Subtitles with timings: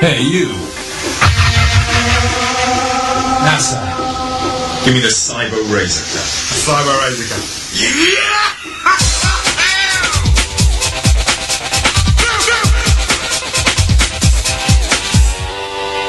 [0.00, 0.48] Hey, you.
[3.44, 3.76] NASA.
[4.82, 6.24] Give me the Cyber Razor Cut.
[6.56, 7.44] Cyber Razor Cut.
[7.76, 8.00] Yeah!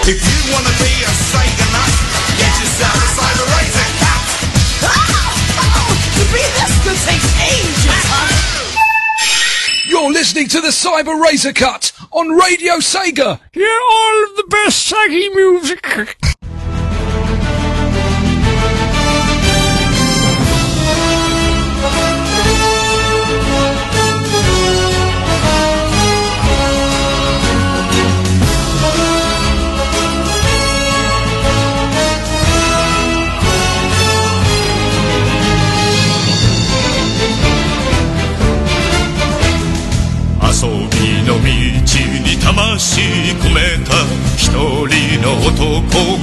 [0.07, 1.99] If you wanna be a Satanite,
[2.39, 4.23] get yourself a Cyber Razor Cut.
[6.15, 8.31] To be this could take ages, huh?
[9.85, 13.39] You're listening to the Cyber Razor Cut on Radio Sega.
[13.51, 16.18] Hear all of the best saggy music.
[44.52, 45.55] 人の男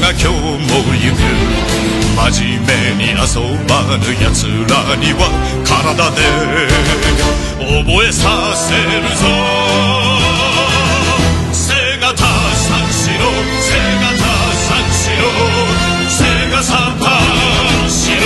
[0.00, 1.18] が今日も行く。
[2.18, 3.16] 真面目に遊
[3.66, 5.20] ばぬ奴らには
[5.64, 6.20] 体で
[7.58, 9.24] 覚えさせるぞ。
[11.52, 12.18] 背がた
[12.54, 13.24] 三四郎。
[13.62, 15.24] 背がた三四郎。
[16.10, 17.06] 背がさ三
[17.88, 18.22] 四郎。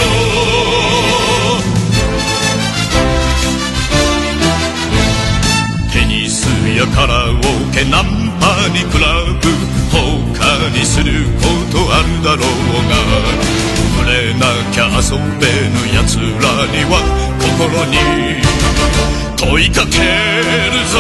[5.93, 7.33] テニスやカラオ
[7.73, 8.05] ケナン
[8.41, 9.07] パにクラ
[9.41, 9.82] ブ
[10.73, 12.47] にすることあるだろう
[12.89, 12.97] が
[13.97, 16.93] 触れなきゃ遊べぬ奴らには
[17.39, 17.97] 心に
[19.37, 20.99] 問いかけるぞ。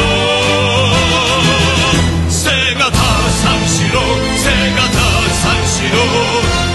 [2.28, 4.00] 背がた三四郎
[4.36, 4.98] 背がた
[5.40, 5.96] 三四郎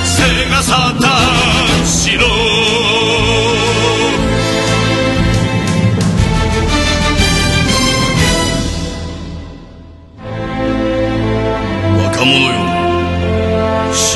[0.06, 0.16] 背
[0.50, 1.37] がさ三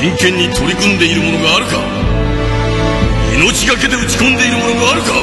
[0.01, 1.77] 真剣に取り組んでいるものがあるか？
[3.37, 5.13] 命がけで打ち込んでいるものがあるか？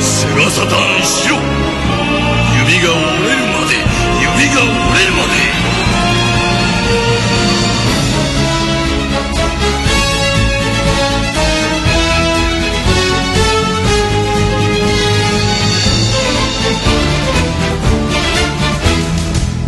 [0.00, 1.36] セガサターンしろ。
[1.36, 3.76] 指が折れるまで
[4.22, 5.28] 指が折れるまで。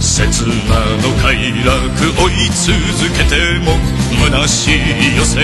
[0.01, 0.51] 刹那
[1.03, 1.77] の快楽
[2.23, 3.77] 追い続けても
[4.19, 4.81] 虚しい
[5.13, 5.37] 余生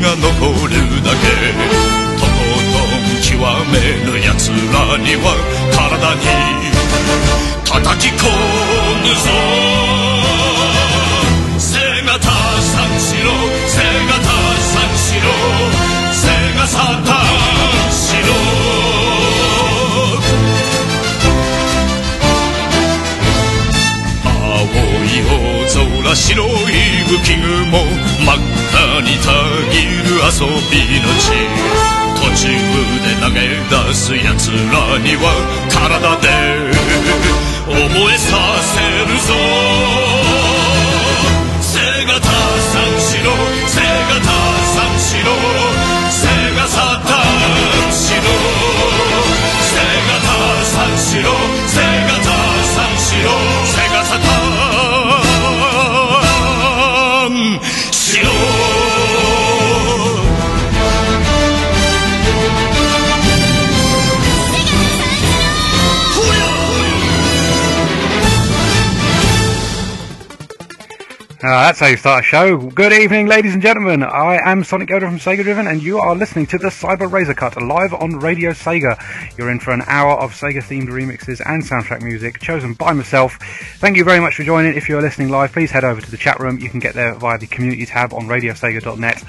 [0.00, 1.26] が残るだけ。
[2.18, 2.34] とこ
[2.72, 3.30] とん極
[3.70, 3.74] め
[4.04, 5.26] ぬ奴らには
[5.72, 6.22] 体に
[7.64, 8.20] 叩き込
[9.02, 9.24] むぞ。
[11.58, 11.68] 背
[12.02, 12.30] がた
[12.60, 13.28] 三四郎
[13.66, 14.28] 背がた
[14.60, 15.26] 三四郎
[16.12, 16.20] 背
[16.58, 17.21] がさ三
[26.14, 28.36] 白い浮雲真っ
[28.68, 29.32] 赤にた
[29.70, 29.74] ぎ
[30.04, 31.22] る遊びの地。
[32.20, 32.48] 途中
[33.02, 33.36] で投げ
[33.68, 35.24] 出す奴らには
[35.68, 36.28] 体で
[37.66, 38.30] 覚えさ
[38.62, 38.76] せ
[39.10, 40.11] るぞ。
[71.54, 72.56] Ah, that's how you start a show.
[72.56, 74.02] Good evening, ladies and gentlemen.
[74.02, 77.34] I am Sonic Yoda from Sega Driven, and you are listening to the Cyber Razor
[77.34, 78.96] Cut live on Radio Sega.
[79.36, 83.36] You're in for an hour of Sega-themed remixes and soundtrack music chosen by myself.
[83.80, 84.74] Thank you very much for joining.
[84.78, 86.58] If you're listening live, please head over to the chat room.
[86.58, 89.22] You can get there via the community tab on RadioSega.net.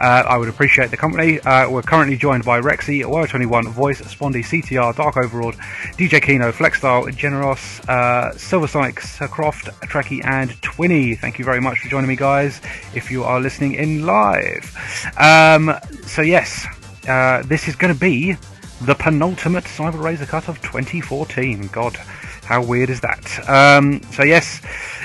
[0.00, 1.40] Uh, I would appreciate the company.
[1.40, 5.56] Uh, we're currently joined by Rexy, Wire21, Voice, Spondy, CTR, Dark Overlord,
[5.96, 11.18] DJ Kino, Flexstyle, Generos, uh, Silver Sonic, Sir Croft, Trekkie, and Twinny.
[11.18, 12.60] Thank you very much for joining me, guys.
[12.94, 14.76] If you are listening in live,
[15.16, 15.72] um,
[16.06, 16.66] so yes,
[17.08, 18.36] uh, this is going to be
[18.82, 21.68] the penultimate Cyber Razor cut of 2014.
[21.68, 21.96] God,
[22.44, 23.48] how weird is that?
[23.48, 24.60] Um, so yes,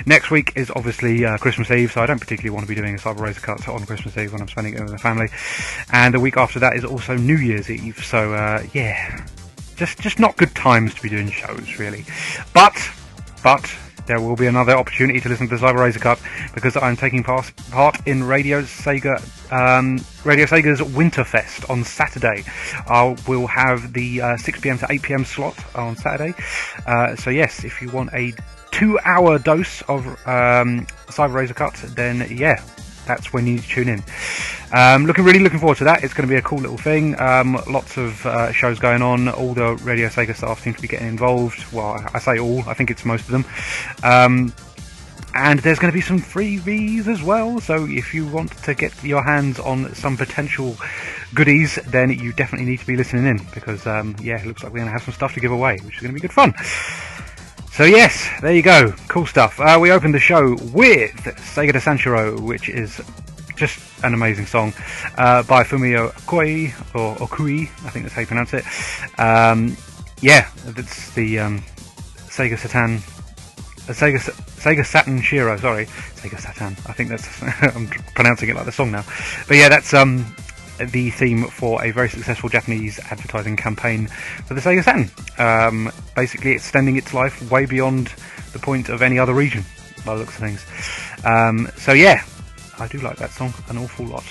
[0.05, 2.95] next week is obviously uh, Christmas Eve, so I don't particularly want to be doing
[2.95, 5.29] a Cyber Razor cut on Christmas Eve when I'm spending it with the family.
[5.93, 9.25] And the week after that is also New Year's Eve, so uh, yeah,
[9.77, 12.05] just just not good times to be doing shows really.
[12.53, 12.75] But
[13.43, 13.73] but
[14.09, 16.19] there will be another opportunity to listen to the Cyber Razor Cut
[16.55, 19.21] because I'm taking part, part in Radio Sega
[19.51, 22.43] um, Radio Sega's Winterfest on Saturday.
[22.87, 26.33] I will have the uh, 6 pm to 8 pm slot on Saturday.
[26.87, 28.33] Uh, so yes, if you want a
[28.71, 32.63] two-hour dose of um, Cyber Razor Cut, then yeah,
[33.09, 34.03] that's when you need to tune in.
[34.71, 36.03] Um, looking really looking forward to that.
[36.03, 37.19] It's going to be a cool little thing.
[37.19, 39.27] Um, lots of uh, shows going on.
[39.27, 41.73] All the Radio Sega staff seem to be getting involved.
[41.73, 42.61] Well, I say all.
[42.69, 43.45] I think it's most of them.
[44.03, 44.53] Um,
[45.33, 47.59] and there's going to be some freebies as well.
[47.59, 50.75] So if you want to get your hands on some potential
[51.33, 54.71] goodies, then you definitely need to be listening in because um, yeah, it looks like
[54.71, 56.33] we're going to have some stuff to give away, which is going to be good
[56.33, 56.53] fun.
[57.71, 59.59] So yes, there you go, cool stuff.
[59.59, 63.01] Uh, we opened the show with Segata Sanshiro, which is
[63.55, 64.73] just an amazing song
[65.17, 68.65] uh, by Fumio Okui or Okui, I think that's how you pronounce it.
[69.17, 69.77] Um,
[70.21, 71.59] yeah, that's the um,
[72.27, 72.95] Sega Satan
[73.89, 75.57] uh, Sega Sega Saturn Shiro.
[75.57, 76.73] Sorry, Sega Saturn.
[76.87, 77.41] I think that's
[77.75, 79.03] I'm pronouncing it like the song now.
[79.47, 80.35] But yeah, that's um
[80.85, 84.07] the theme for a very successful Japanese advertising campaign
[84.45, 85.11] for the Sega Saturn.
[85.37, 88.13] Um, basically, extending its life way beyond
[88.53, 89.63] the point of any other region,
[90.05, 90.65] by the looks of things.
[91.25, 92.23] Um, so yeah,
[92.79, 94.23] I do like that song an awful lot.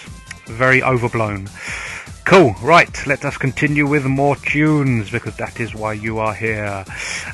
[0.46, 1.48] Very overblown.
[2.28, 6.84] Cool, right, let us continue with more tunes because that is why you are here.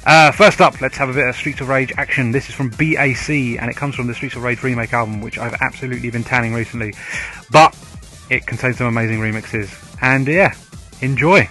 [0.07, 2.31] Uh, first up, let's have a bit of Streets of Rage action.
[2.31, 5.37] This is from BAC and it comes from the Streets of Rage remake album, which
[5.37, 6.95] I've absolutely been tanning recently.
[7.51, 7.77] But
[8.31, 9.71] it contains some amazing remixes.
[10.01, 10.55] And yeah,
[11.01, 11.49] enjoy.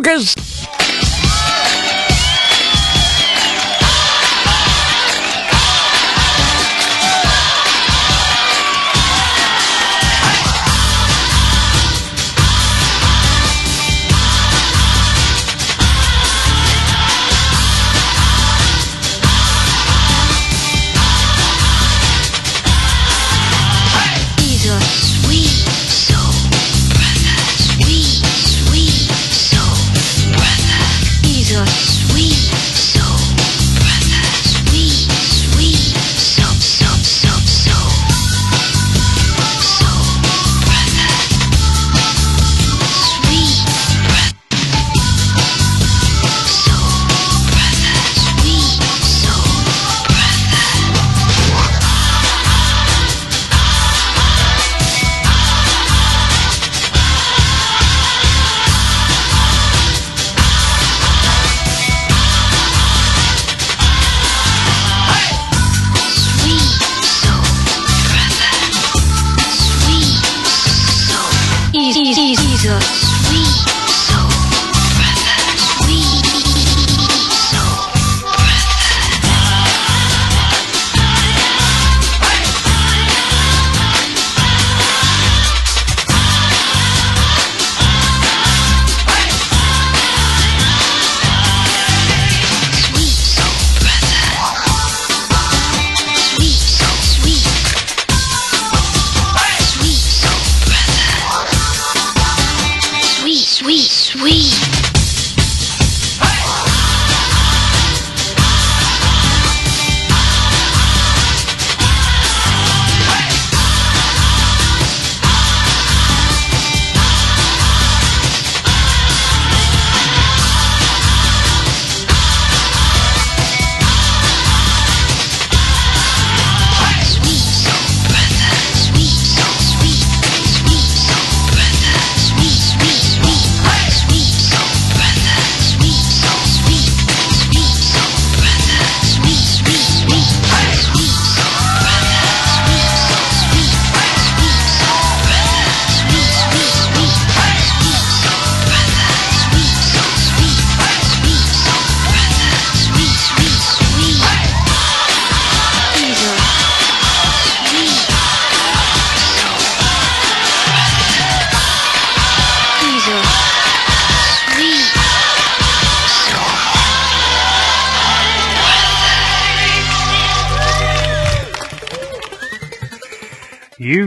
[0.00, 0.45] Christmas,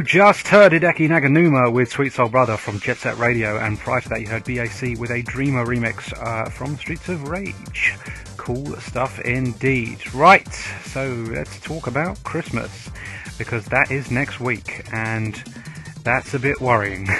[0.09, 4.09] just heard Hideki Naganuma with Sweet Soul Brother from Jet Set Radio, and prior to
[4.09, 7.93] that, you heard BAC with a Dreamer remix uh, from Streets of Rage.
[8.35, 10.11] Cool stuff indeed.
[10.11, 10.51] Right,
[10.83, 12.89] so let's talk about Christmas
[13.37, 15.35] because that is next week, and
[16.01, 17.05] that's a bit worrying.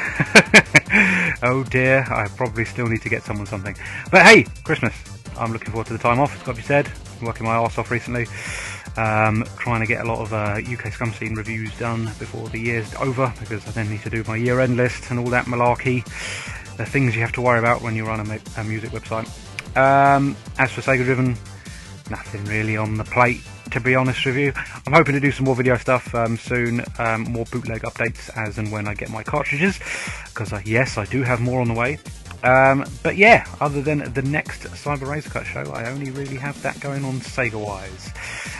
[1.44, 3.78] oh dear, I probably still need to get someone something.
[4.10, 4.96] But hey, Christmas.
[5.38, 6.92] I'm looking forward to the time off, it's got to be said.
[7.20, 8.26] I'm working my arse off recently.
[8.98, 12.60] Um, trying to get a lot of uh, UK scum scene reviews done before the
[12.60, 15.46] year's over because I then need to do my year end list and all that
[15.46, 16.04] malarkey.
[16.78, 19.28] The things you have to worry about when you run a, a music website.
[19.78, 21.38] Um, as for Sega Driven,
[22.10, 23.42] nothing really on the plate
[23.72, 24.52] to be honest with you.
[24.88, 28.58] I'm hoping to do some more video stuff um, soon, um, more bootleg updates as
[28.58, 29.80] and when I get my cartridges,
[30.26, 32.00] because uh, yes, I do have more on the way.
[32.44, 36.62] Um, but yeah, other than the next Cyber Razor Cut show, I only really have
[36.62, 38.12] that going on Sega wise.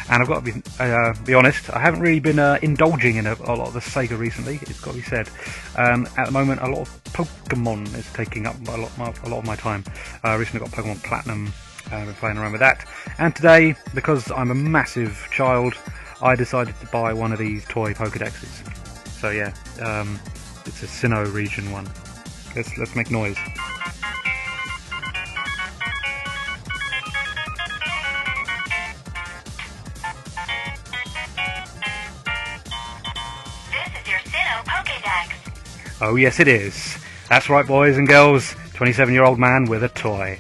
[0.10, 3.28] And I've got to be uh, be honest, I haven't really been uh, indulging in
[3.28, 4.60] a, a lot of the Sega recently.
[4.64, 5.30] It's got to be said.
[5.78, 9.30] Um, at the moment, a lot of Pokemon is taking up a lot, my, a
[9.30, 9.84] lot of my time.
[10.24, 11.54] I recently got Pokemon Platinum.
[11.92, 12.86] Uh, been playing around with that.
[13.18, 15.74] And today, because I'm a massive child,
[16.22, 19.10] I decided to buy one of these toy Pokedexes.
[19.20, 20.20] So yeah, um,
[20.66, 21.88] it's a Sinnoh region one.
[22.56, 23.38] Let's let's make noise.
[33.72, 36.02] This is your Sinnoh Pokédex.
[36.02, 36.98] Oh, yes, it is.
[37.30, 38.56] That's right, boys and girls.
[38.74, 40.40] 27 year old man with a toy.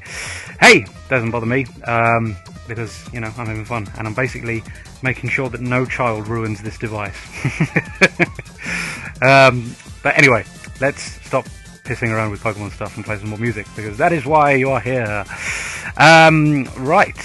[0.59, 2.35] Hey, doesn't bother me um,
[2.67, 4.63] because, you know, I'm having fun and I'm basically
[5.03, 7.15] making sure that no child ruins this device.
[9.21, 10.43] um, but anyway,
[10.81, 11.45] let's stop
[11.89, 14.69] pissing around with Pokemon stuff and play some more music because that is why you
[14.69, 15.25] are here.
[15.97, 17.17] Um, right.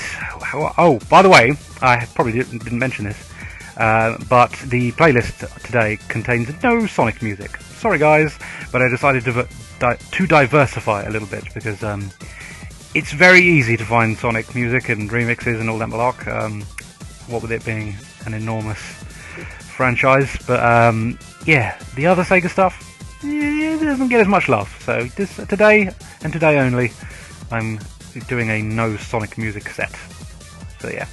[0.55, 1.53] Oh, by the way,
[1.83, 3.31] I probably didn't, mention this.
[3.77, 7.59] Uh, but the playlist today contains no Sonic music.
[7.59, 8.39] Sorry, guys,
[8.73, 9.47] but I decided to,
[9.81, 12.11] di- to diversify a little bit because um,
[12.95, 16.27] it's very easy to find Sonic music and remixes and all that malark.
[16.27, 16.63] Um,
[17.27, 18.79] what with it being an enormous
[19.77, 22.84] franchise, but um, yeah, the other Sega stuff
[23.25, 24.69] it doesn't get as much love.
[24.85, 25.91] So this, today
[26.23, 26.93] and today only,
[27.51, 27.79] I'm
[28.29, 29.95] doing a no Sonic music set.
[30.81, 31.07] So yeah,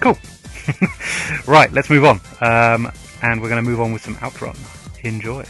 [0.00, 0.18] cool.
[1.46, 4.56] right, let's move on, um, and we're going to move on with some Outrun.
[5.02, 5.44] Enjoy.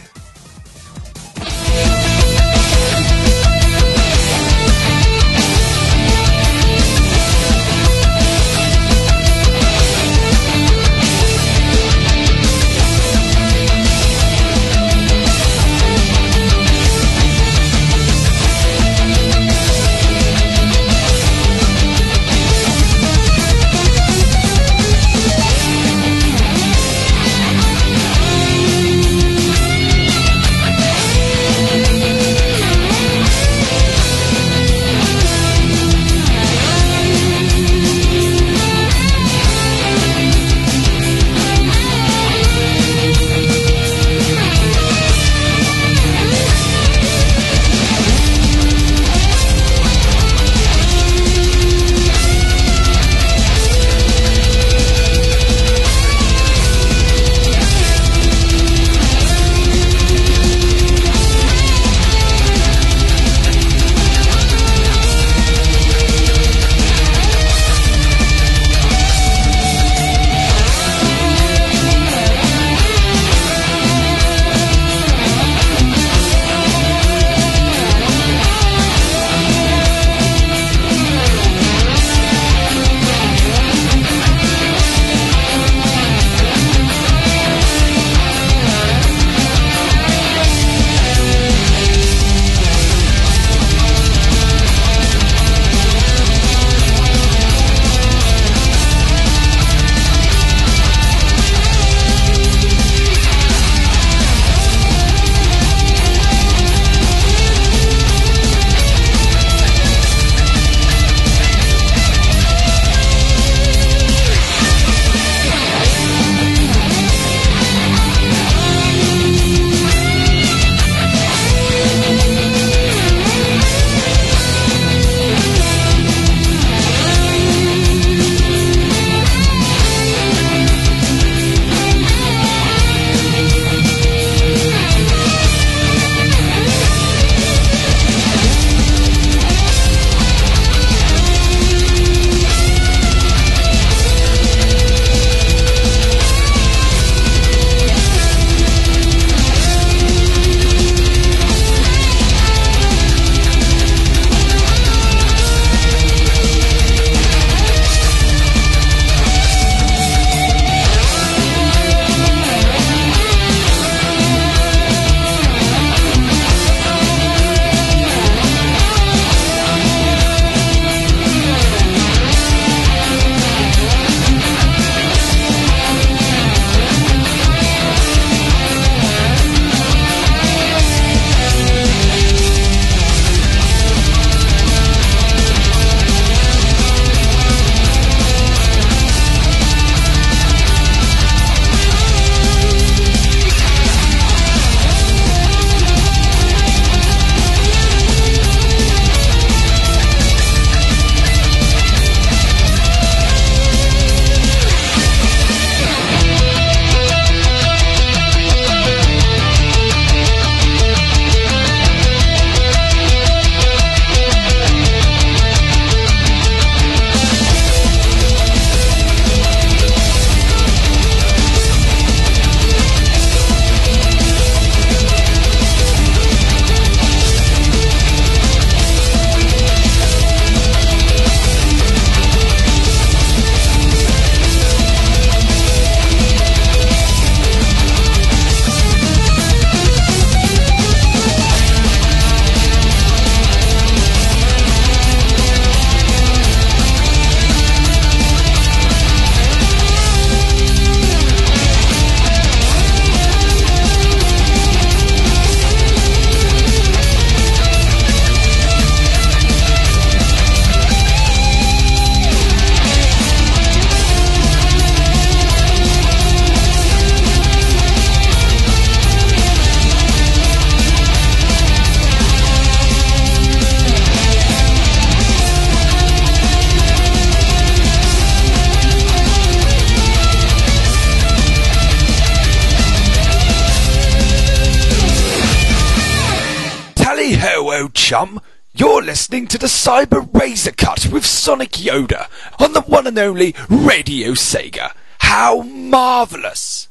[289.29, 292.27] Listening to the Cyber Razor Cut with Sonic Yoda
[292.59, 294.91] on the one and only Radio Sega.
[295.19, 296.89] How marvellous!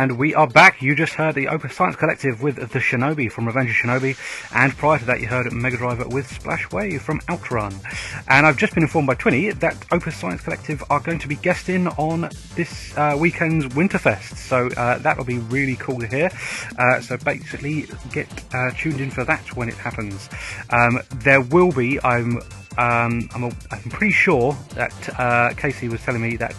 [0.00, 0.80] And we are back.
[0.80, 4.16] You just heard the Opus Science Collective with the Shinobi from Revenge of Shinobi,
[4.56, 7.78] and prior to that, you heard Mega Driver with Splash Wave from Outrun.
[8.26, 11.36] And I've just been informed by Twinny that Opus Science Collective are going to be
[11.36, 16.30] guesting on this uh, weekend's Winterfest, so uh, that'll be really cool to hear.
[16.78, 20.30] Uh, so basically, get uh, tuned in for that when it happens.
[20.70, 22.38] Um, there will be, I'm,
[22.78, 26.56] um, I'm, a, I'm pretty sure that uh, Casey was telling me that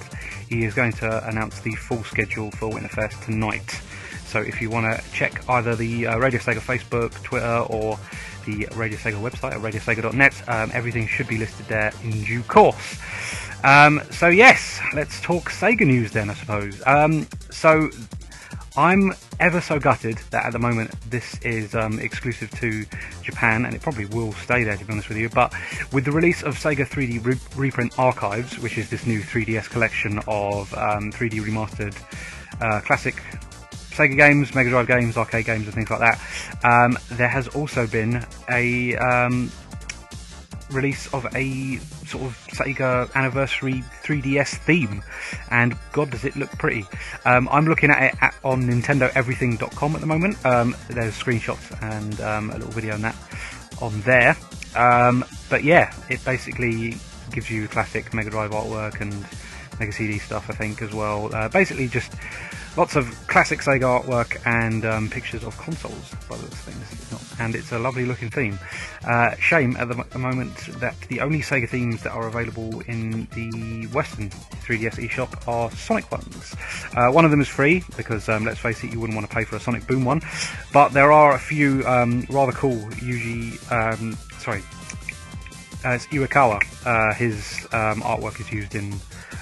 [0.52, 3.82] he is going to announce the full schedule for Winterfest tonight.
[4.26, 7.98] So if you want to check either the uh, Radio Sega Facebook, Twitter, or
[8.46, 10.50] the Radio Sega website at radiosega.net.
[10.50, 13.00] Um, everything should be listed there in due course.
[13.64, 16.82] Um, so yes, let's talk Sega news then, I suppose.
[16.86, 17.90] Um, so
[18.78, 22.86] I'm ever so gutted that at the moment this is um, exclusive to
[23.22, 25.28] Japan, and it probably will stay there to be honest with you.
[25.28, 25.54] But
[25.92, 30.20] with the release of Sega 3D Re- Reprint Archives, which is this new 3DS collection
[30.28, 31.96] of um, 3D remastered
[32.62, 33.16] uh, classic
[33.92, 36.20] Sega games, Mega Drive games, arcade games, and things like that,
[36.64, 39.52] um, there has also been a um,
[40.72, 41.78] release of a
[42.12, 45.02] sort of Sega anniversary 3DS theme,
[45.50, 46.86] and God, does it look pretty!
[47.26, 50.45] Um, I'm looking at it at, on NintendoEverything.com at the moment.
[50.45, 53.15] Um, there's screenshots and um, a little video on that
[53.82, 54.38] on there.
[54.76, 56.95] Um, but yeah, it basically
[57.32, 59.13] gives you classic Mega Drive artwork and
[59.82, 61.34] Mega CD stuff, I think, as well.
[61.34, 62.13] Uh, basically, just
[62.78, 67.39] lots of classic Sega artwork and um, pictures of consoles by things.
[67.39, 68.60] And it's a lovely looking theme.
[69.04, 73.28] Uh, shame at the, the moment that the only Sega themes that are available in
[73.34, 76.56] the Western 3DS eShop are Sonic ones.
[76.96, 79.36] Uh, one of them is free because um, let's face it, you wouldn't want to
[79.36, 80.22] pay for a Sonic Boom one.
[80.72, 84.62] But there are a few um, rather cool Yuji, um, sorry,
[85.84, 86.62] uh, it's Uekawa.
[86.86, 88.94] Uh, his um, artwork is used in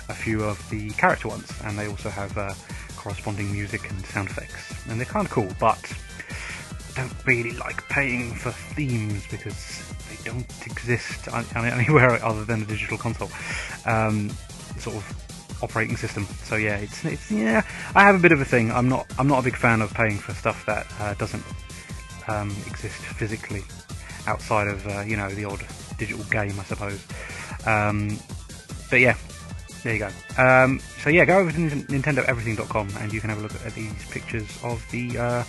[0.09, 2.53] a few of the character ones, and they also have uh,
[2.97, 4.85] corresponding music and sound effects.
[4.89, 5.79] And they're kind of cool, but
[6.95, 12.65] I don't really like paying for themes because they don't exist anywhere other than a
[12.65, 13.29] digital console
[13.85, 14.29] um,
[14.79, 16.25] sort of operating system.
[16.43, 17.61] So yeah, it's, it's yeah.
[17.95, 18.71] I have a bit of a thing.
[18.71, 21.43] I'm not I'm not a big fan of paying for stuff that uh, doesn't
[22.27, 23.63] um, exist physically
[24.27, 25.65] outside of uh, you know the odd
[25.97, 27.05] digital game, I suppose.
[27.65, 28.19] Um,
[28.89, 29.15] but yeah,
[29.83, 30.09] there you go.
[30.41, 34.09] Um, so yeah, go over to NintendoEverything.com and you can have a look at these
[34.09, 35.43] pictures of the uh,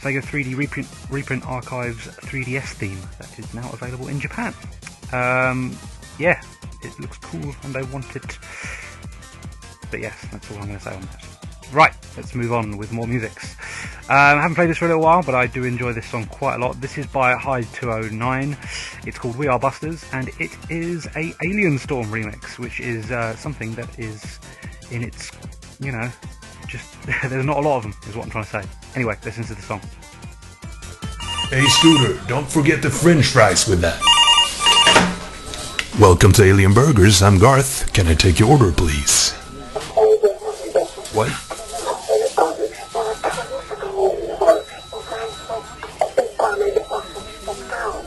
[0.00, 4.54] Sega 3D reprint, reprint archives 3DS theme that is now available in Japan.
[5.12, 5.76] Um,
[6.18, 6.40] yeah,
[6.82, 8.38] it looks cool and I want it.
[9.90, 11.24] But yes, that's all I'm going to say on that.
[11.72, 13.56] Right, let's move on with more musics.
[14.08, 16.26] Um, I haven't played this for a little while, but I do enjoy this song
[16.26, 16.80] quite a lot.
[16.80, 19.06] This is by Hyde209.
[19.06, 23.36] It's called We Are Busters, and it is a Alien Storm remix, which is uh,
[23.36, 24.40] something that is
[24.90, 25.30] in its,
[25.78, 26.10] you know,
[26.66, 28.64] just there's not a lot of them, is what I'm trying to say.
[28.96, 29.80] Anyway, listen to the song.
[31.50, 34.00] Hey, Scooter, don't forget the french fries with that.
[36.00, 37.22] Welcome to Alien Burgers.
[37.22, 37.92] I'm Garth.
[37.92, 39.30] Can I take your order, please?
[41.14, 41.30] What?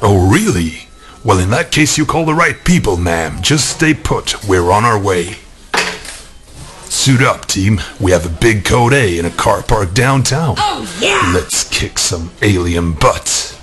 [0.07, 0.87] Oh, really?
[1.23, 3.41] Well, in that case, you call the right people, ma'am.
[3.41, 4.47] Just stay put.
[4.47, 5.37] We're on our way.
[6.83, 7.81] Suit up, team.
[7.99, 10.57] We have a big Code A in a car park downtown.
[10.59, 11.31] Oh, yeah!
[11.33, 13.59] Let's kick some alien butt.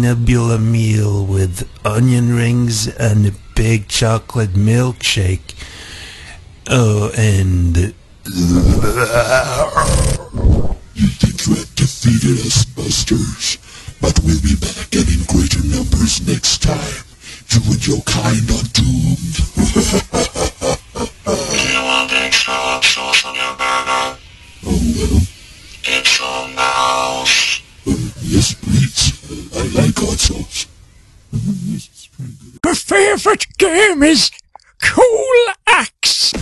[0.00, 5.54] Nebula meal with onion rings and a big chocolate milkshake.
[6.68, 7.76] Oh, and.
[7.76, 7.92] You
[11.08, 13.58] think you have defeated us, Busters,
[14.00, 17.04] but we'll be back and in greater numbers next time.
[17.50, 19.36] You and your kind are doomed.
[21.24, 24.18] Do you want extra hot sauce on your burger?
[24.66, 25.20] Oh, well,
[25.84, 27.62] It's on the house.
[27.86, 28.85] Uh, yes, please.
[29.28, 30.66] I like hot sauce.
[32.64, 34.30] My favorite game is
[34.80, 36.32] Cool Axe.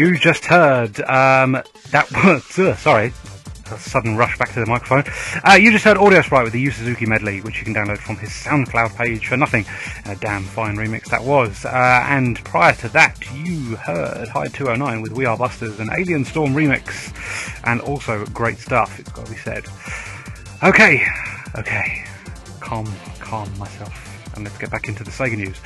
[0.00, 3.12] You just heard um, that was uh, sorry,
[3.70, 5.04] a sudden rush back to the microphone.
[5.44, 7.98] Uh, you just heard Audio Sprite with the Yu Suzuki medley, which you can download
[7.98, 9.66] from his SoundCloud page for nothing.
[10.06, 11.66] A damn fine remix that was.
[11.66, 16.24] Uh, and prior to that, you heard Hyde 209 with We Are Busters, an Alien
[16.24, 17.12] Storm remix,
[17.64, 18.98] and also great stuff.
[18.98, 19.66] It's got to be said.
[20.62, 21.04] Okay,
[21.58, 22.06] okay,
[22.60, 24.09] calm, calm myself
[24.40, 25.60] and let's get back into the Sega news.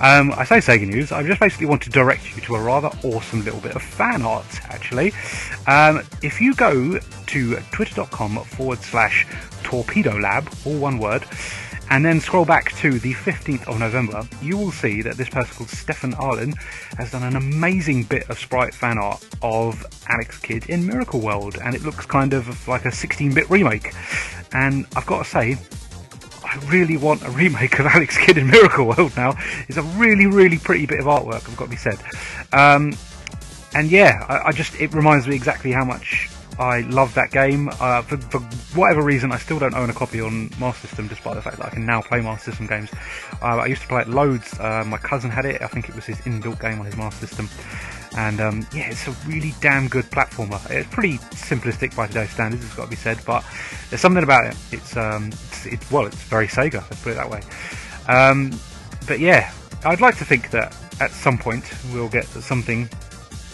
[0.00, 2.88] Um, I say Sega news, I just basically want to direct you to a rather
[3.04, 5.12] awesome little bit of fan art, actually.
[5.66, 9.26] Um, if you go to twitter.com forward slash
[9.62, 11.24] torpedo lab, all one word,
[11.88, 15.54] and then scroll back to the 15th of November, you will see that this person
[15.54, 16.52] called Stefan Arlen
[16.98, 21.58] has done an amazing bit of sprite fan art of Alex Kidd in Miracle World,
[21.62, 23.92] and it looks kind of like a 16 bit remake.
[24.52, 25.56] And I've got to say,
[26.46, 29.34] I really want a remake of Alex Kidd in Miracle World now.
[29.68, 31.98] It's a really, really pretty bit of artwork, I've got to be said.
[32.52, 32.94] Um,
[33.74, 37.68] and yeah, I, I, just it reminds me exactly how much I love that game.
[37.80, 38.38] Uh, for, for,
[38.78, 41.66] whatever reason, I still don't own a copy on Master System, despite the fact that
[41.66, 42.90] I can now play Master System games.
[43.42, 44.58] Uh, I used to play it loads.
[44.58, 45.60] Uh, my cousin had it.
[45.60, 47.50] I think it was his inbuilt game on his Master System.
[48.16, 50.58] And um, yeah, it's a really damn good platformer.
[50.70, 53.44] It's pretty simplistic by today's standards, it's got to be said, but
[53.90, 54.56] there's something about it.
[54.72, 55.30] It's, um,
[55.66, 56.82] it's well, it's very Sega.
[56.82, 57.42] Let's put it that way.
[58.08, 58.58] Um,
[59.06, 59.52] but yeah,
[59.84, 62.88] I'd like to think that at some point we'll get something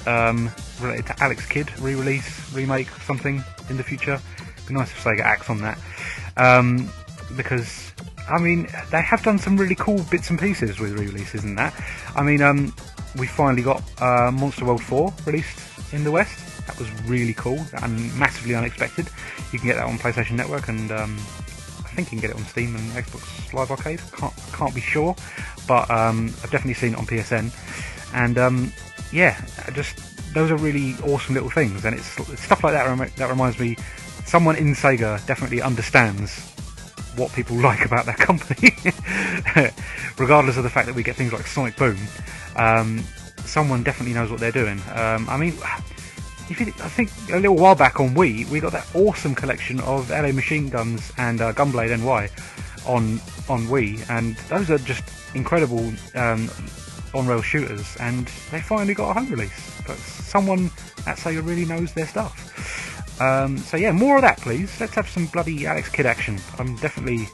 [0.06, 0.50] um,
[0.80, 4.20] related to Alex Kidd re-release, remake, something in the future.
[4.56, 5.78] It'd be nice if Sega acts on that,
[6.36, 6.90] um,
[7.36, 7.92] because
[8.28, 11.74] I mean they have done some really cool bits and pieces with re-releases and that.
[12.14, 12.74] I mean, um,
[13.18, 15.60] we finally got uh, Monster World 4 released
[15.92, 16.66] in the West.
[16.66, 19.08] That was really cool and massively unexpected.
[19.52, 21.18] You can get that on PlayStation Network and um,
[21.92, 24.00] think you can get it on Steam and Xbox Live Arcade.
[24.12, 25.14] Can't can't be sure,
[25.66, 27.52] but um, I've definitely seen it on PSN.
[28.14, 28.72] And um,
[29.12, 33.10] yeah, just those are really awesome little things, and it's, it's stuff like that rem-
[33.16, 33.76] that reminds me.
[34.24, 36.52] Someone in Sega definitely understands
[37.16, 38.70] what people like about their company,
[40.18, 41.98] regardless of the fact that we get things like Sonic Boom.
[42.56, 43.02] Um,
[43.44, 44.80] someone definitely knows what they're doing.
[44.94, 45.54] Um, I mean,
[46.60, 50.32] I think a little while back on Wii, we got that awesome collection of LA
[50.32, 52.28] Machine Guns and uh, Gunblade NY
[52.86, 56.50] on on Wii, and those are just incredible um,
[57.14, 57.96] on-rail shooters.
[58.00, 59.80] And they finally got a home release.
[59.86, 60.66] But someone
[61.06, 63.20] at Sega really knows their stuff.
[63.20, 64.80] Um, so yeah, more of that, please.
[64.80, 66.38] Let's have some bloody Alex Kidd action.
[66.58, 67.28] I'm definitely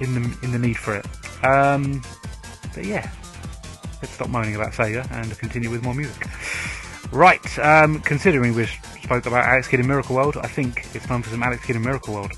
[0.00, 1.06] in the in the need for it.
[1.44, 2.02] Um,
[2.74, 3.10] but yeah,
[4.00, 6.26] let's stop moaning about Sega and continue with more music.
[7.10, 8.66] Right, um, considering we
[9.02, 11.76] spoke about Alex Kidd in Miracle World, I think it's time for some Alex Kidd
[11.76, 12.32] in Miracle World.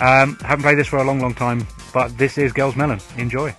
[0.00, 3.00] Um, haven't played this for a long, long time, but this is Girls Melon.
[3.16, 3.54] Enjoy.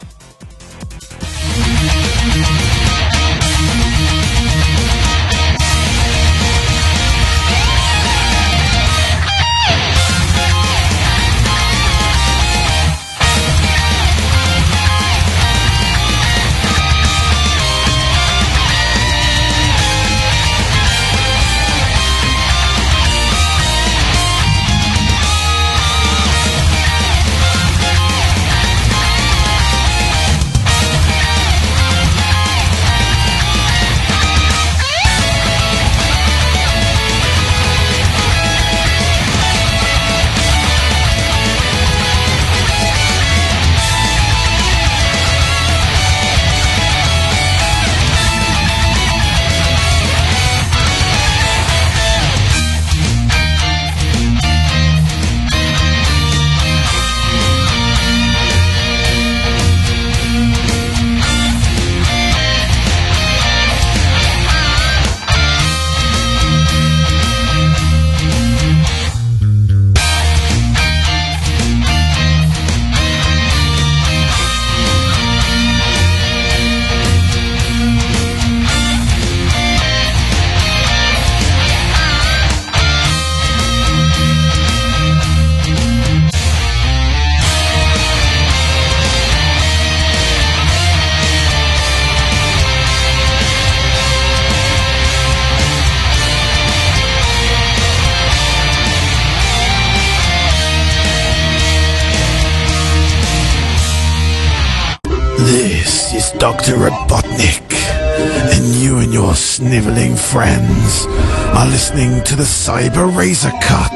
[111.86, 113.92] Listening to the Cyber Razor Cut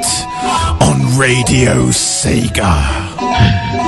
[0.80, 3.79] on Radio Sega.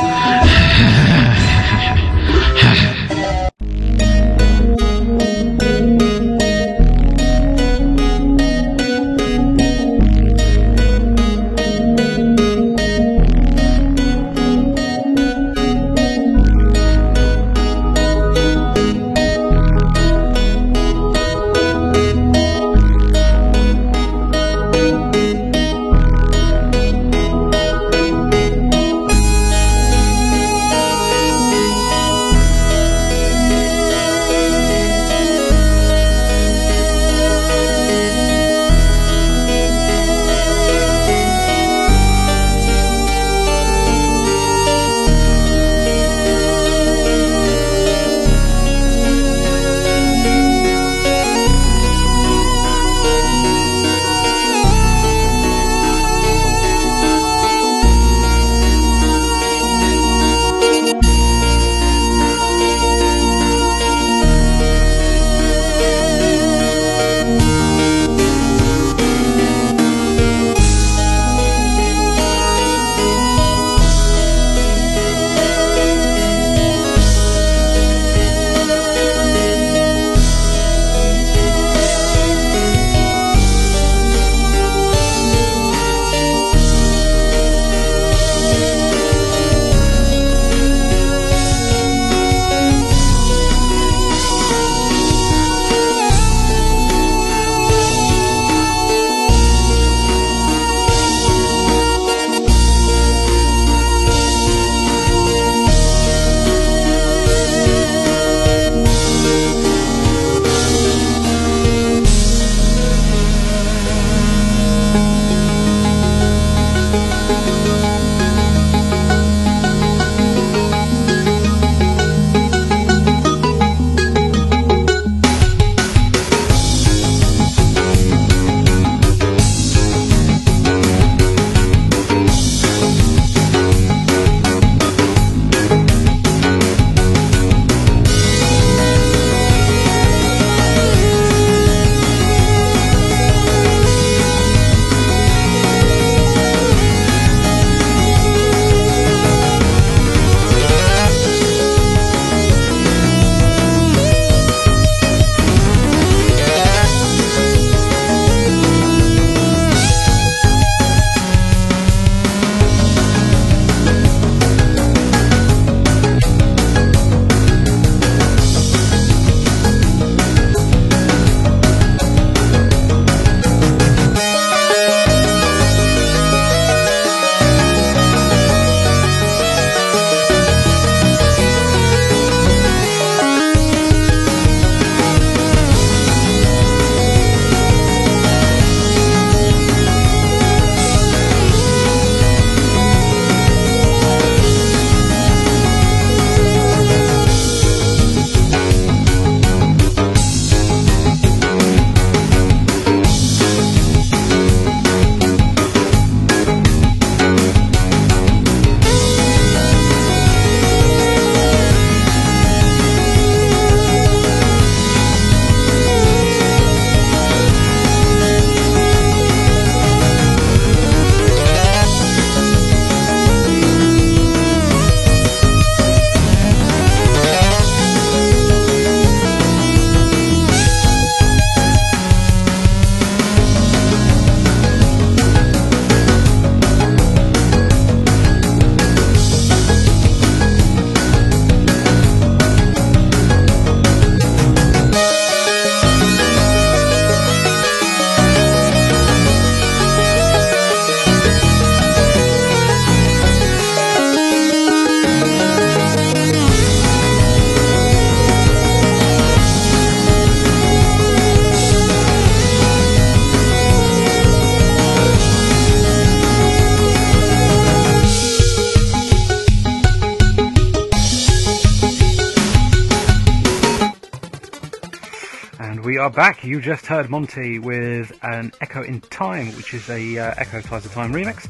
[276.12, 276.43] Back.
[276.43, 280.86] You just heard Monty with an Echo in Time, which is a uh, Ecco Tides
[280.86, 281.47] of Time remix.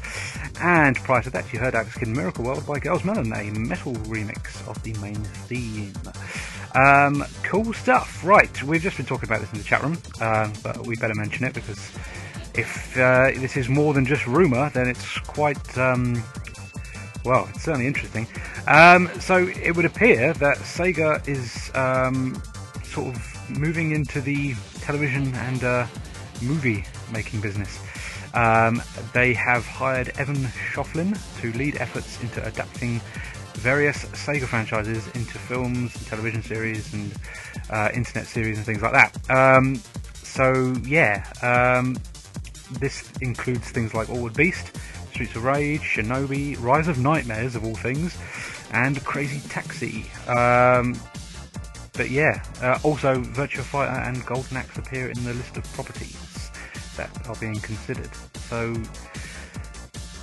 [0.62, 4.66] And prior to that, you heard Alex Miracle World by Girls Melon, a metal remix
[4.68, 5.92] of the main theme.
[6.74, 8.24] Um, cool stuff.
[8.24, 11.14] Right, we've just been talking about this in the chat room, um, but we better
[11.14, 11.90] mention it because
[12.54, 15.76] if uh, this is more than just rumour, then it's quite.
[15.76, 16.22] Um,
[17.24, 18.28] well, it's certainly interesting.
[18.68, 22.40] Um, so it would appear that Sega is um,
[22.84, 25.86] sort of moving into the television and uh,
[26.40, 27.78] movie making business.
[28.34, 28.82] Um,
[29.12, 30.36] they have hired Evan
[30.72, 33.00] Shoflin to lead efforts into adapting
[33.54, 37.12] various Sega franchises into films, television series, and
[37.70, 39.30] uh, internet series and things like that.
[39.30, 39.76] Um,
[40.22, 41.96] so yeah, um,
[42.80, 44.76] this includes things like Altered Beast,
[45.10, 48.16] Streets of Rage, Shinobi, Rise of Nightmares of all things,
[48.72, 50.06] and Crazy Taxi.
[50.26, 50.96] Um,
[51.92, 56.50] but yeah, uh, also Virtua Fighter and Golden Axe appear in the list of properties
[56.96, 58.10] that are being considered.
[58.48, 58.74] So,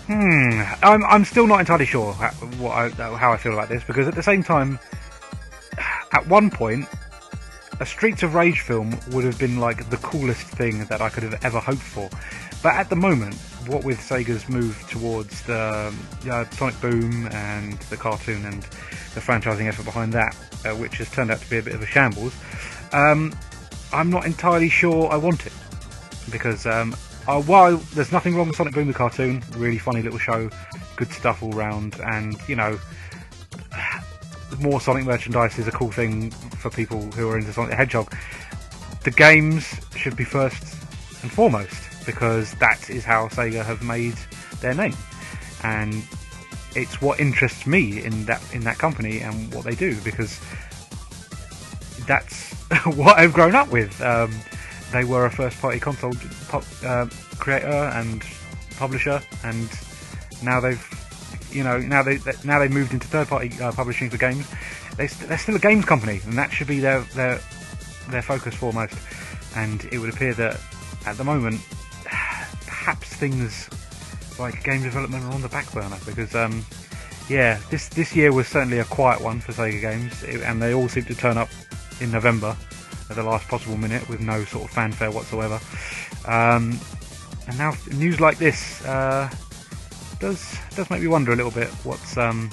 [0.08, 3.84] hmm, I'm I'm still not entirely sure how, what I, how I feel about this
[3.84, 4.80] because at the same time,
[6.12, 6.88] at one point,
[7.80, 11.24] a Streets of Rage film would have been like the coolest thing that I could
[11.24, 12.10] have ever hoped for.
[12.62, 13.36] But at the moment,
[13.68, 15.94] what with Sega's move towards the
[16.30, 18.64] uh, Sonic Boom and the cartoon and
[19.14, 21.82] the franchising effort behind that, uh, which has turned out to be a bit of
[21.82, 22.34] a shambles,
[22.92, 23.34] um,
[23.92, 25.54] I'm not entirely sure I want it.
[26.32, 26.96] Because um,
[27.28, 30.50] uh, while there's nothing wrong with Sonic Boom the cartoon, really funny little show,
[30.96, 32.80] good stuff all round, and you know,
[34.60, 38.14] more Sonic merchandise is a cool thing for people who are into Sonic the Hedgehog.
[39.04, 40.76] The games should be first
[41.22, 44.16] and foremost because that is how Sega have made
[44.62, 44.96] their name,
[45.64, 46.04] and
[46.76, 50.40] it's what interests me in that in that company and what they do because
[52.06, 52.54] that's
[52.96, 54.00] what I've grown up with.
[54.02, 54.32] Um,
[54.92, 56.14] they were a first-party console
[56.48, 57.08] pop, uh,
[57.38, 58.24] creator and
[58.78, 59.70] publisher, and
[60.44, 60.84] now they've
[61.52, 64.48] you know now they now they've moved into third-party uh, publishing for games.
[64.98, 67.40] They, they're still a games company, and that should be their their
[68.10, 68.96] their focus foremost.
[69.56, 70.60] And it would appear that
[71.06, 71.62] at the moment,
[72.04, 73.70] perhaps things
[74.40, 76.66] like game development are on the back burner because um,
[77.30, 80.74] yeah, this this year was certainly a quiet one for Sega games, it, and they
[80.74, 81.50] all seem to turn up
[82.02, 82.56] in November
[83.10, 85.60] at the last possible minute with no sort of fanfare whatsoever.
[86.26, 86.80] Um,
[87.48, 89.30] and now news like this uh,
[90.20, 92.50] does does make me wonder a little bit what's um,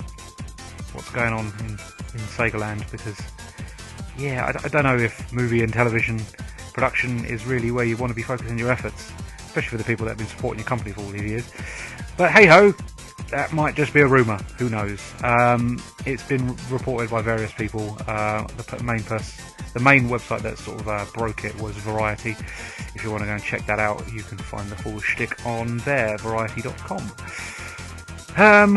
[0.93, 3.21] what's going on in, in Sega Land because
[4.19, 6.21] yeah, I, I don't know if movie and television
[6.73, 9.11] production is really where you want to be focusing your efforts,
[9.57, 11.51] especially for the people that have been supporting your company for all these years.
[12.19, 12.75] But hey ho,
[13.31, 14.37] that might just be a rumour.
[14.59, 15.01] Who knows?
[15.25, 17.97] Um, it's been reported by various people.
[18.07, 19.41] Uh, the main pers-
[19.73, 22.37] the main website that sort of uh, broke it was Variety.
[22.95, 25.45] If you want to go and check that out, you can find the full shtick
[25.47, 27.11] on there, Variety.com.
[28.37, 28.77] Um,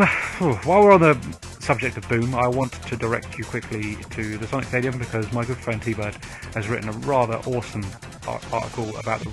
[0.64, 4.46] while we're on the subject of Boom, I want to direct you quickly to the
[4.46, 6.14] Sonic Stadium because my good friend T-Bird
[6.54, 7.84] has written a rather awesome
[8.26, 9.30] ar- article about the,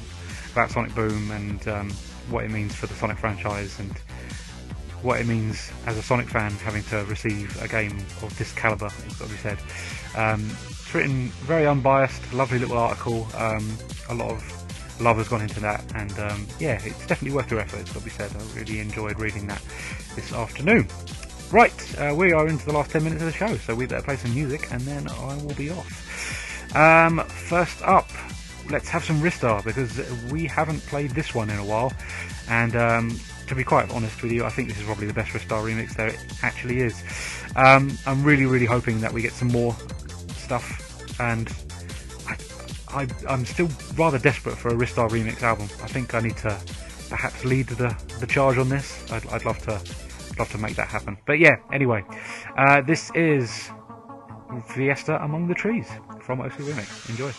[0.58, 1.92] about Sonic Boom and um,
[2.32, 3.92] what it means for the Sonic franchise and
[5.04, 8.88] what it means as a Sonic fan having to receive a game of this caliber.
[9.06, 9.60] It's got to be said.
[10.16, 13.28] Um, it's written very unbiased, lovely little article.
[13.36, 13.78] Um,
[14.10, 17.60] a lot of love has gone into that, and um, yeah, it's definitely worth your
[17.60, 17.82] effort.
[17.82, 18.32] It's got to be said.
[18.36, 19.62] I really enjoyed reading that
[20.16, 20.88] this afternoon.
[21.52, 24.02] Right, uh, we are into the last 10 minutes of the show, so we better
[24.02, 26.76] play some music and then I will be off.
[26.76, 28.10] Um, first up,
[28.70, 29.98] let's have some Ristar because
[30.32, 31.94] we haven't played this one in a while,
[32.50, 35.32] and um, to be quite honest with you, I think this is probably the best
[35.32, 36.14] Ristar remix there
[36.44, 37.04] actually is.
[37.56, 39.76] Um, I'm really, really hoping that we get some more
[40.36, 41.52] stuff, and
[42.90, 45.66] I, I'm still rather desperate for a Ristar remix album.
[45.84, 46.58] I think I need to
[47.10, 49.10] perhaps lead the, the charge on this.
[49.12, 49.82] I'd, I'd love to
[50.38, 51.18] love to make that happen.
[51.26, 52.04] But yeah, anyway,
[52.58, 53.70] uh, this is
[54.70, 55.88] Fiesta Among the Trees
[56.22, 57.10] from OC Remix.
[57.10, 57.32] Enjoy.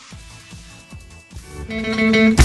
[1.71, 2.39] Thank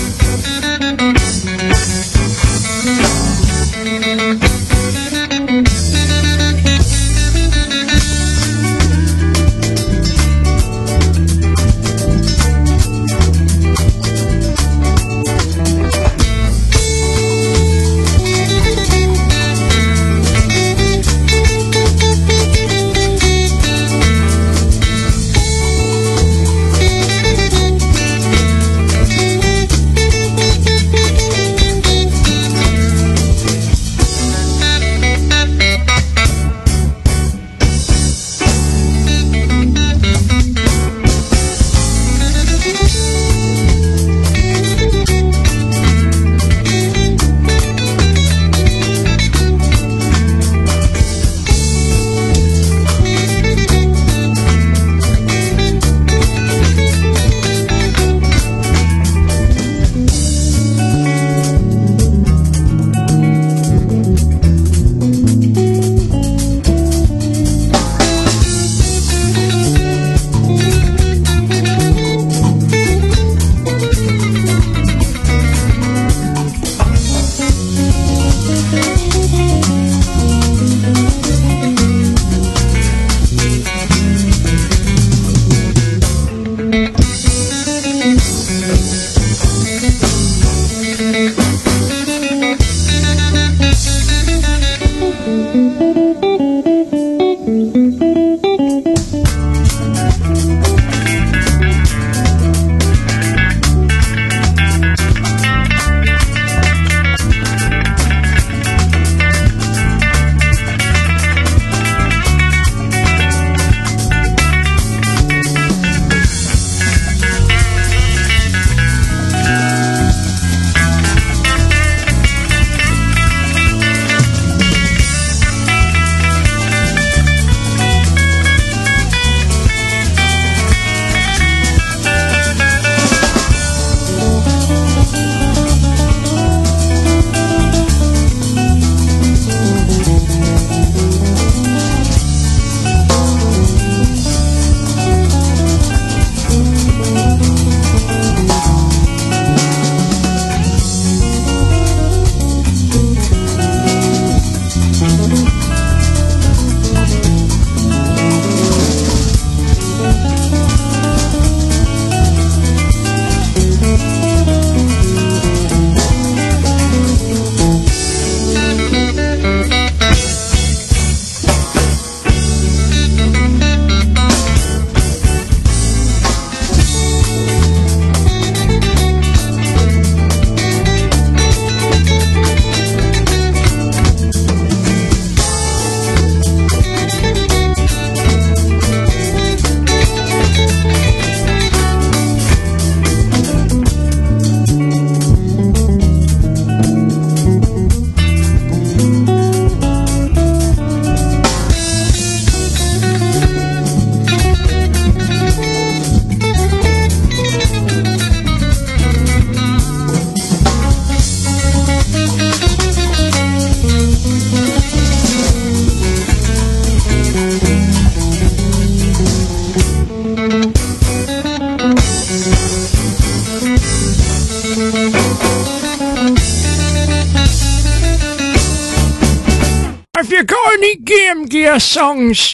[230.43, 232.53] Sigourney Game Gear songs.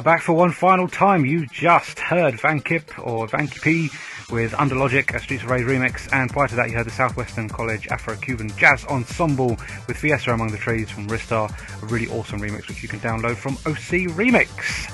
[0.00, 1.26] Are back for one final time.
[1.26, 3.90] You just heard Van Kip or Van P
[4.30, 6.90] with Under Logic, a Streets of Rage remix, and prior to that you heard the
[6.90, 12.40] Southwestern College Afro-Cuban Jazz Ensemble with Fiesta Among the Trees from Ristar, a really awesome
[12.40, 14.88] remix which you can download from OC Remix.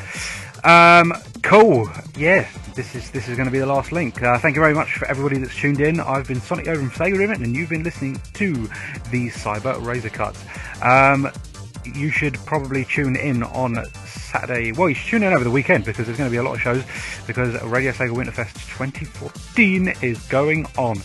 [0.64, 1.12] Um,
[1.44, 1.88] cool.
[2.18, 4.20] Yeah, this is this is going to be the last link.
[4.20, 6.00] Uh, thank you very much for everybody that's tuned in.
[6.00, 8.52] I've been Sonic Yoda from Sega Driven, and you've been listening to
[9.12, 10.36] the Cyber Razor Cut.
[10.82, 11.30] Um,
[11.94, 14.72] you should probably tune in on Saturday.
[14.72, 16.54] Well, you should tune in over the weekend because there's going to be a lot
[16.54, 16.82] of shows
[17.26, 20.98] because Radio Sega Winterfest 2014 is going on.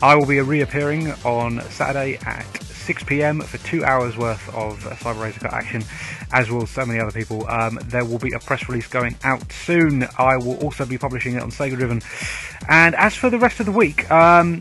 [0.00, 5.22] I will be reappearing on Saturday at 6 pm for two hours worth of Cyber
[5.22, 5.84] Razor Cut action,
[6.32, 7.48] as will so many other people.
[7.48, 10.08] Um, there will be a press release going out soon.
[10.18, 12.02] I will also be publishing it on Sega Driven.
[12.68, 14.60] And as for the rest of the week, um,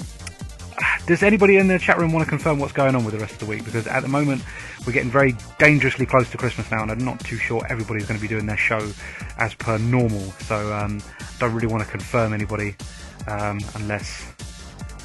[1.06, 3.34] does anybody in the chat room want to confirm what's going on with the rest
[3.34, 3.66] of the week?
[3.66, 4.44] Because at the moment,
[4.86, 8.20] we're getting very dangerously close to Christmas now, and I'm not too sure everybody's going
[8.20, 8.92] to be doing their show
[9.38, 10.32] as per normal.
[10.44, 11.02] So, um,
[11.40, 12.76] don't really want to confirm anybody
[13.28, 14.34] um, unless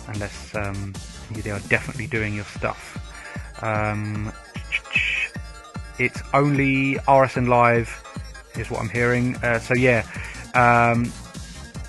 [0.08, 0.92] unless um,
[1.32, 3.02] they are definitely doing your stuff.
[3.62, 4.32] Um,
[5.98, 8.02] it's only RSN Live,
[8.56, 9.36] is what I'm hearing.
[9.36, 10.06] Uh, so yeah.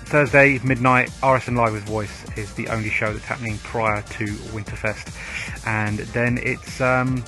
[0.08, 5.14] Thursday midnight, RSN Live with Voice is the only show that's happening prior to Winterfest,
[5.66, 7.22] and then it's um,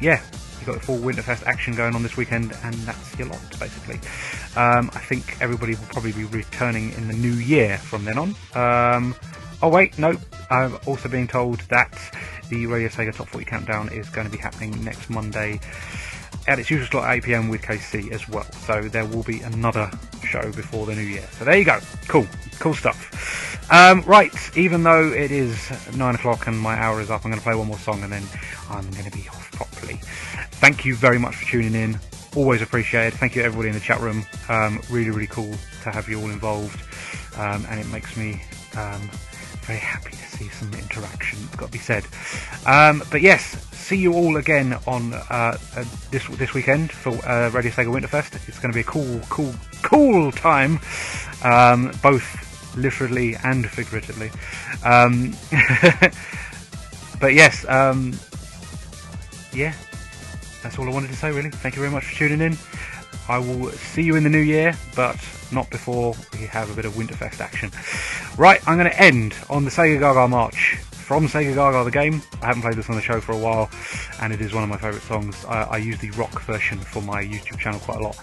[0.00, 0.22] yeah,
[0.58, 3.96] you've got the full Winterfest action going on this weekend, and that's your lot basically.
[4.54, 8.36] Um, I think everybody will probably be returning in the new year from then on.
[8.54, 9.16] Um,
[9.60, 10.14] oh wait, no,
[10.50, 11.98] I'm also being told that
[12.48, 15.58] the Radio Sega Top 40 Countdown is going to be happening next Monday
[16.46, 18.50] at its usual slot at 8pm with KC as well.
[18.52, 19.90] So there will be another
[20.24, 21.26] show before the new year.
[21.38, 21.80] So there you go.
[22.08, 22.26] Cool.
[22.58, 23.70] Cool stuff.
[23.70, 27.40] Um, right, even though it is 9 o'clock and my hour is up, I'm going
[27.40, 28.22] to play one more song and then
[28.68, 30.00] I'm going to be off properly.
[30.60, 31.98] Thank you very much for tuning in.
[32.36, 33.14] Always appreciated.
[33.18, 34.24] Thank you everybody in the chat room.
[34.48, 36.80] Um, really, really cool to have you all involved.
[37.38, 38.42] Um, and it makes me
[38.76, 39.08] um,
[39.64, 42.04] very happy to see some interaction, got to be said.
[42.66, 43.42] Um, but yes,
[43.72, 48.48] see you all again on uh, uh, this this weekend for uh, Radio Sega Winterfest.
[48.48, 50.80] It's going to be a cool, cool, cool time,
[51.42, 54.30] um, both literally and figuratively.
[54.84, 55.34] Um,
[57.20, 58.12] but yes, um,
[59.52, 59.74] yeah,
[60.62, 61.30] that's all I wanted to say.
[61.30, 62.58] Really, thank you very much for tuning in.
[63.28, 65.16] I will see you in the new year, but
[65.50, 67.70] not before we have a bit of Winterfest action.
[68.38, 72.22] Right, I'm going to end on the Sega Gaga March from Sega Gaga the game.
[72.42, 73.70] I haven't played this on the show for a while,
[74.20, 75.44] and it is one of my favourite songs.
[75.46, 78.18] I, I use the rock version for my YouTube channel quite a lot.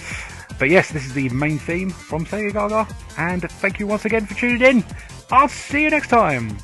[0.60, 2.88] But yes, this is the main theme from Sega Gaga,
[3.18, 4.84] and thank you once again for tuning in.
[5.32, 6.58] I'll see you next time.